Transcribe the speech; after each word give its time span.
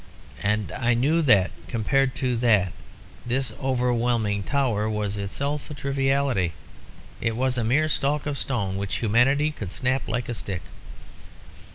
And 0.41 0.71
I 0.71 0.95
knew 0.95 1.21
that, 1.21 1.51
compared 1.67 2.15
to 2.15 2.35
that, 2.37 2.73
this 3.23 3.51
overwhelming 3.61 4.41
tower 4.41 4.89
was 4.89 5.15
itself 5.15 5.69
a 5.69 5.75
triviality; 5.75 6.53
it 7.21 7.35
was 7.35 7.55
a 7.55 7.63
mere 7.63 7.87
stalk 7.87 8.25
of 8.25 8.35
stone 8.39 8.77
which 8.77 8.95
humanity 8.95 9.51
could 9.51 9.71
snap 9.71 10.07
like 10.07 10.27
a 10.27 10.33
stick. 10.33 10.63